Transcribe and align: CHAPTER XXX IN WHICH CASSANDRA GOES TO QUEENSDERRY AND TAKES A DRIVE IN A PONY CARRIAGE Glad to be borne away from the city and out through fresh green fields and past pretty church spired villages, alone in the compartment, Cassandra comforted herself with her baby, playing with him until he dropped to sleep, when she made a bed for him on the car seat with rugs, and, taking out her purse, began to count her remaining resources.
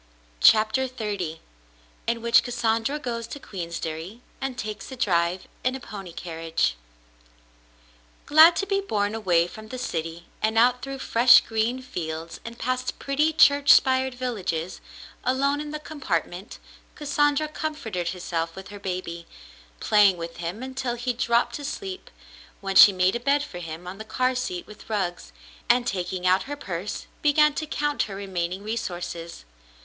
CHAPTER 0.39 0.87
XXX 0.87 1.37
IN 2.07 2.23
WHICH 2.23 2.41
CASSANDRA 2.41 2.97
GOES 2.97 3.27
TO 3.27 3.39
QUEENSDERRY 3.39 4.21
AND 4.41 4.57
TAKES 4.57 4.91
A 4.93 4.95
DRIVE 4.95 5.47
IN 5.63 5.75
A 5.75 5.79
PONY 5.79 6.11
CARRIAGE 6.11 6.75
Glad 8.25 8.55
to 8.55 8.65
be 8.65 8.81
borne 8.81 9.13
away 9.13 9.45
from 9.45 9.67
the 9.67 9.77
city 9.77 10.25
and 10.41 10.57
out 10.57 10.81
through 10.81 10.97
fresh 10.97 11.41
green 11.41 11.83
fields 11.83 12.39
and 12.43 12.57
past 12.57 12.97
pretty 12.97 13.31
church 13.31 13.71
spired 13.73 14.15
villages, 14.15 14.81
alone 15.23 15.61
in 15.61 15.69
the 15.69 15.77
compartment, 15.77 16.57
Cassandra 16.95 17.47
comforted 17.47 18.09
herself 18.09 18.55
with 18.55 18.69
her 18.69 18.79
baby, 18.79 19.27
playing 19.79 20.17
with 20.17 20.37
him 20.37 20.63
until 20.63 20.95
he 20.95 21.13
dropped 21.13 21.53
to 21.57 21.63
sleep, 21.63 22.09
when 22.59 22.75
she 22.75 22.91
made 22.91 23.15
a 23.15 23.19
bed 23.19 23.43
for 23.43 23.59
him 23.59 23.85
on 23.85 23.99
the 23.99 24.03
car 24.03 24.33
seat 24.33 24.65
with 24.65 24.89
rugs, 24.89 25.31
and, 25.69 25.85
taking 25.85 26.25
out 26.25 26.49
her 26.49 26.55
purse, 26.57 27.05
began 27.21 27.53
to 27.53 27.67
count 27.67 28.01
her 28.01 28.15
remaining 28.15 28.63
resources. 28.63 29.45